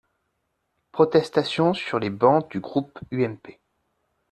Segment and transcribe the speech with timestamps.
[0.93, 3.59] Protestations sur les bancs du groupe UMP.